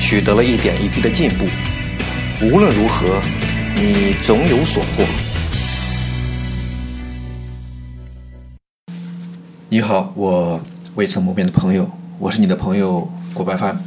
[0.00, 1.44] 取得了一点一滴的进步，
[2.40, 3.20] 无论如何，
[3.74, 5.04] 你总有所获。
[9.68, 10.60] 你好，我
[10.94, 13.78] 未曾谋面的朋友，我是你的朋友郭白帆。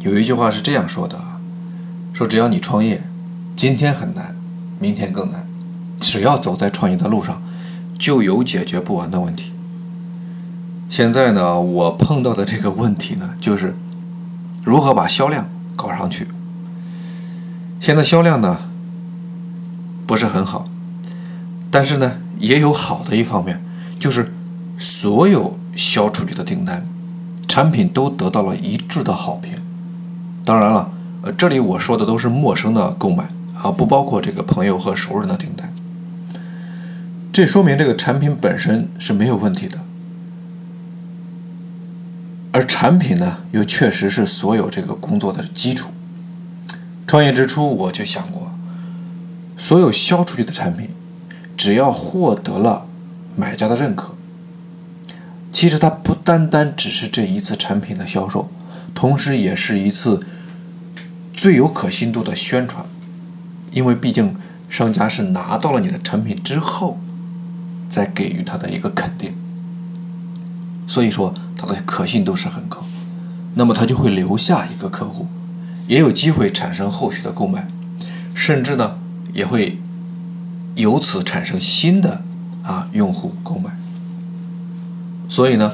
[0.00, 1.16] 有一句话是这样说的：
[2.12, 3.02] 说只要你创业，
[3.54, 4.34] 今天很难，
[4.80, 5.46] 明天更难。
[5.96, 7.40] 只要走在创业的路上，
[7.96, 9.52] 就有解决不完的问题。
[10.90, 13.76] 现在呢，我碰到的这个问题呢，就是。
[14.66, 16.26] 如何把销量搞上去？
[17.78, 18.58] 现在销量呢
[20.08, 20.68] 不是很好，
[21.70, 23.62] 但是呢也有好的一方面，
[24.00, 24.34] 就是
[24.76, 26.84] 所有销出去的订单，
[27.46, 29.52] 产品都得到了一致的好评。
[30.44, 30.90] 当然了，
[31.22, 33.22] 呃，这里我说的都是陌生的购买
[33.62, 35.72] 啊，不包括这个朋友和熟人的订单。
[37.32, 39.78] 这说明这个产品本身是没有问题的。
[42.56, 45.90] 而产品呢，又确实是所有这个工作的基础。
[47.06, 48.50] 创业之初，我就想过，
[49.58, 50.88] 所有销出去的产品，
[51.54, 52.86] 只要获得了
[53.36, 54.14] 买家的认可，
[55.52, 58.48] 其实它不单单只是这一次产品的销售，
[58.94, 60.26] 同时也是一次
[61.34, 62.86] 最有可信度的宣传，
[63.70, 64.34] 因为毕竟
[64.70, 66.98] 商家是拿到了你的产品之后，
[67.90, 69.34] 再给予他的一个肯定。
[70.86, 72.84] 所以说，它的可信度是很高，
[73.54, 75.26] 那么他就会留下一个客户，
[75.88, 77.66] 也有机会产生后续的购买，
[78.34, 78.96] 甚至呢，
[79.32, 79.78] 也会
[80.76, 82.22] 由此产生新的
[82.62, 83.70] 啊用户购买。
[85.28, 85.72] 所以呢，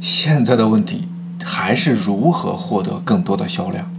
[0.00, 1.08] 现在的问题
[1.44, 3.90] 还是如何获得更多的销量。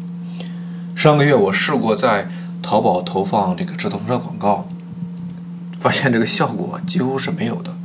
[0.96, 2.28] 上个月我试过在
[2.64, 4.68] 淘宝投放这个直通车广告，
[5.74, 7.76] 发现这个效果几乎是没有的，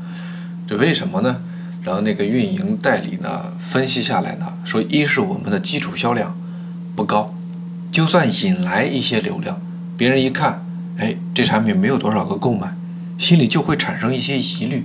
[0.67, 1.43] 这为什么呢？
[1.83, 6.37] 然后那个运营代理呢，分析下来呢，说一是我们的基础销量
[6.95, 7.35] 不高，
[7.91, 9.61] 就算引来一些流量，
[9.97, 10.65] 别人一看，
[10.99, 12.75] 哎，这产品没有多少个购买，
[13.19, 14.85] 心里就会产生一些疑虑，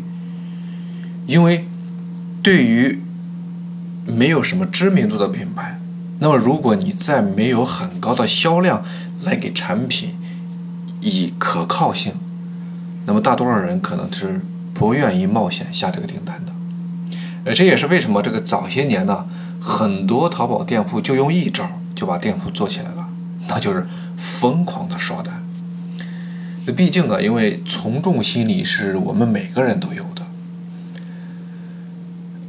[1.27, 1.65] 因为
[2.41, 3.01] 对于
[4.05, 5.77] 没有什么知名度的品牌，
[6.19, 8.85] 那么如果你再没有很高的销量
[9.23, 10.11] 来给产品
[11.01, 12.13] 以可靠性，
[13.05, 14.39] 那么大多数人可能是
[14.73, 16.54] 不愿意冒险下这个订单的。
[17.45, 19.27] 呃，这也是为什么这个早些年呢，
[19.61, 21.63] 很多淘宝店铺就用一招
[21.93, 23.07] 就把店铺做起来了，
[23.47, 23.85] 那就是
[24.17, 25.45] 疯狂的刷单。
[26.65, 30.23] 那毕竟啊，因为从众心理是我们每个人都有的。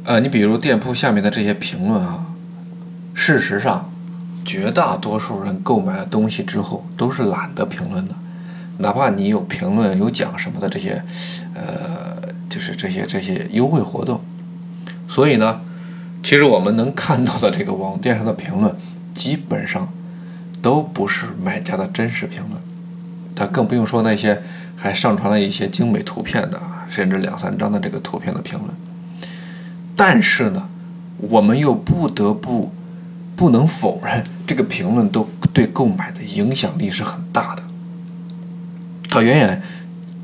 [0.05, 2.25] 呃，你比如店铺下面的这些评论啊，
[3.13, 3.91] 事实上，
[4.43, 8.15] 绝大多数人购买了东西之后都是懒得评论的，
[8.79, 11.03] 哪怕你有评论有讲什么的这些，
[11.53, 12.19] 呃，
[12.49, 14.19] 就是这些这些优惠活动。
[15.09, 15.61] 所以呢，
[16.21, 18.75] 其实我们能看到的这个网店上的评论，
[19.13, 19.87] 基本上
[20.61, 22.61] 都不是买家的真实评论，
[23.33, 24.41] 他更不用说那些
[24.75, 26.59] 还上传了一些精美图片的，
[26.89, 28.69] 甚至两三张的这个图片的评论。
[29.95, 30.67] 但是呢，
[31.17, 32.73] 我们又不得不
[33.35, 37.63] 不能否认，这个评论都对购买的影响力是很大的，
[39.09, 39.61] 它远远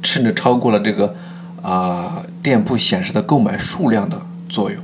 [0.03, 1.15] 甚至超过了这个
[1.61, 4.21] 啊店铺显示的购买数量的。
[4.53, 4.79] 作用，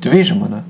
[0.00, 0.62] 这为什么呢？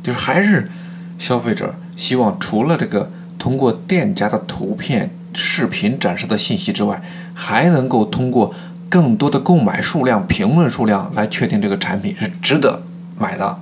[0.00, 0.70] 就是还是
[1.18, 7.02] 消费者希望除了这个通过店家的图片、视频展示的信息之外，
[7.34, 8.54] 还能够通过
[8.88, 12.82] 更多的购买数量、评论数量来确定这个产品是值得
[13.18, 13.58] 买的。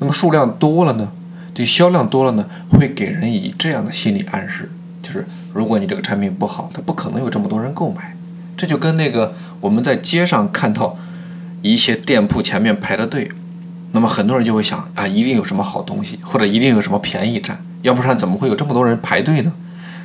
[0.00, 1.12] 那么数量多了呢，
[1.54, 8.16] 这销量多了呢，会给人以这样的心理暗示，就是如果你这个产品不好，它不可能有这么多人购买。
[8.56, 10.96] 这就跟那个我们在街上看到。
[11.64, 13.30] 一些店铺前面排着队，
[13.92, 19.50] 那么很多人就会想啊，一定有什么好东西，或者一定有什么便宜占，要不然怎么会有这么多人排队呢？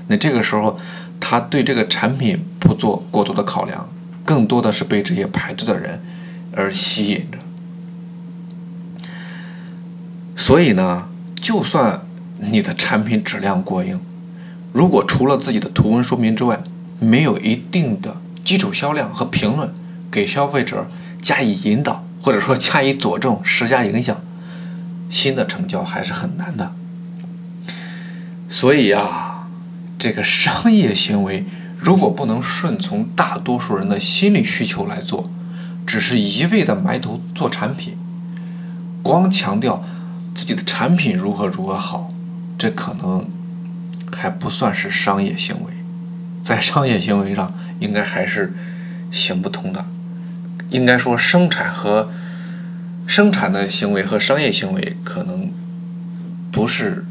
[0.08, 0.80] 那这个时候，
[1.20, 3.90] 他对这个产品不做过多的考量，
[4.24, 6.02] 更多的是被这些排队的人
[6.56, 7.38] 而吸引着。
[10.38, 11.10] 所以呢，
[11.42, 12.04] 就算
[12.38, 14.00] 你的产品质量过硬，
[14.72, 16.64] 如果除了自己的图文说明之外，
[17.02, 18.16] 没有一定的
[18.46, 19.74] 基础销量和评论
[20.10, 20.88] 给消费者。
[21.22, 24.20] 加以引导，或者说加以佐证、施加影响，
[25.10, 26.72] 新的成交还是很难的。
[28.50, 29.48] 所以呀，
[29.98, 31.46] 这个商业行为
[31.78, 35.30] 如果不能顺从大多数人的心理需求来做，
[35.86, 37.98] 只是一味的埋头做产品，
[39.04, 39.84] 光强调
[40.34, 42.10] 自己的产品如何如何好，
[42.58, 43.30] 这可能
[44.12, 45.74] 还不算是商业行为。
[46.42, 48.54] 在商业行为上，应该还是
[49.12, 49.86] 行不通的。
[50.72, 52.10] 应该说，生产和
[53.08, 55.52] 生产的行为和商业行为可能
[56.52, 57.04] 不是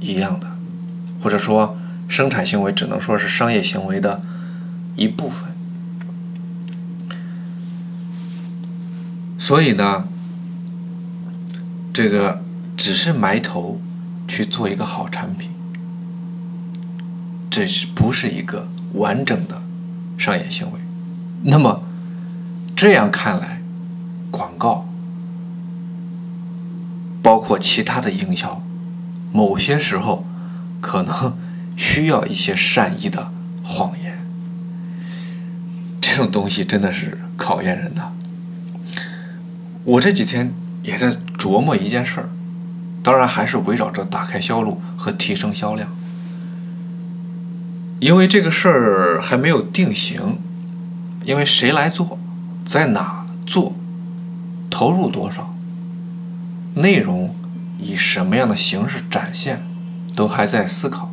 [0.00, 0.46] 一样的，
[1.22, 4.20] 或者说，生产行为只能说是商业行为的
[4.94, 5.48] 一部分。
[9.38, 10.06] 所以呢，
[11.94, 12.42] 这个
[12.76, 13.80] 只是埋头
[14.28, 15.48] 去做一个好产品，
[17.48, 19.62] 这是不是一个完整的
[20.18, 20.78] 商业行为？
[21.44, 21.84] 那么。
[22.82, 23.60] 这样看来，
[24.28, 24.88] 广告
[27.22, 28.60] 包括其他的营销，
[29.32, 30.26] 某些时候
[30.80, 31.38] 可能
[31.76, 33.30] 需要一些善意的
[33.62, 34.18] 谎言。
[36.00, 38.10] 这种东西真的是考验人的。
[39.84, 40.52] 我这几天
[40.82, 42.30] 也在琢磨一件事儿，
[43.00, 45.88] 当然还是围绕着打开销路和提升销量，
[48.00, 50.40] 因为这个事儿还没有定型，
[51.24, 52.18] 因为谁来做？
[52.64, 53.74] 在哪做，
[54.70, 55.54] 投入多少，
[56.74, 57.34] 内容
[57.78, 59.62] 以什么样的形式展现，
[60.16, 61.10] 都还在思考。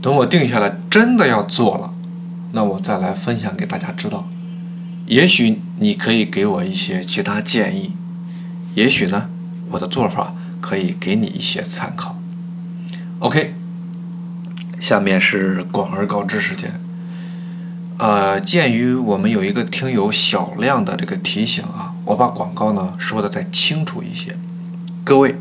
[0.00, 1.92] 等我定下来，真的要做了，
[2.52, 4.28] 那我再来分享给大家知道。
[5.06, 7.92] 也许你可以给我一些其他建议，
[8.74, 9.28] 也许呢，
[9.70, 12.16] 我的做法可以给你一些参考。
[13.20, 13.54] OK，
[14.80, 16.80] 下面是广而告之时间。
[17.98, 24.36] 呃，鉴于我们有一个听友小量的这个提醒啊，我把广告呢说的再清楚一些。
[25.02, 25.34] 各位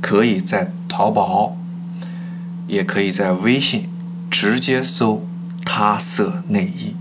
[0.00, 1.56] 可以在淘宝，
[2.68, 3.88] 也可以在微信
[4.30, 5.26] 直接搜
[5.66, 6.94] “他色内衣”，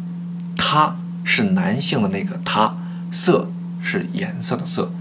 [0.58, 2.76] 他是男性的那个他，
[3.12, 3.52] 色
[3.84, 4.92] 是颜色的色。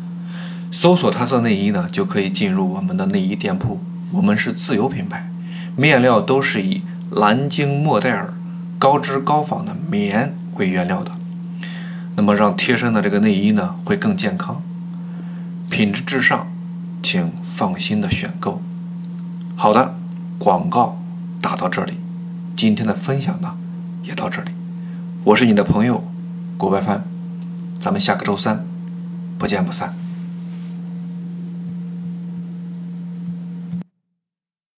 [0.70, 3.80] 搜索“他色内衣”呢，就可以进入我们的内衣店铺。
[4.12, 5.30] 我们是自有品牌，
[5.76, 8.34] 面料都是以蓝鲸莫代尔。
[8.84, 11.10] 高织高纺的棉为原料的，
[12.16, 14.60] 那么让贴身的这个内衣呢会更健康，
[15.70, 16.46] 品质至上，
[17.02, 18.60] 请放心的选购。
[19.56, 19.94] 好的，
[20.38, 20.98] 广告
[21.40, 21.94] 打到这里，
[22.54, 23.54] 今天的分享呢
[24.02, 24.50] 也到这里，
[25.25, 26.04] 我是你的朋友
[26.58, 27.04] 郭白帆，
[27.80, 28.66] 咱们下个周三
[29.38, 29.94] 不见不散。